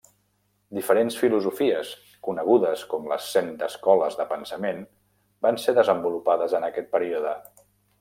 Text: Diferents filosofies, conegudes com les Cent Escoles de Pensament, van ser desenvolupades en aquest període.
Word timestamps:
Diferents 0.77 1.17
filosofies, 1.23 1.91
conegudes 2.29 2.87
com 2.95 3.07
les 3.13 3.29
Cent 3.35 3.53
Escoles 3.69 4.21
de 4.23 4.29
Pensament, 4.35 4.85
van 5.49 5.65
ser 5.69 5.81
desenvolupades 5.83 6.61
en 6.63 6.71
aquest 6.73 6.95
període. 6.99 7.41